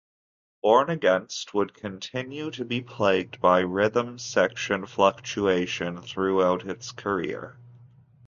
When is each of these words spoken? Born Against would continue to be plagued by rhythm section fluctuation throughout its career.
Born 0.63 0.89
Against 0.89 1.53
would 1.53 1.75
continue 1.75 2.49
to 2.49 2.65
be 2.65 2.81
plagued 2.81 3.39
by 3.39 3.59
rhythm 3.59 4.17
section 4.17 4.87
fluctuation 4.87 6.01
throughout 6.01 6.65
its 6.67 6.91
career. 6.91 7.59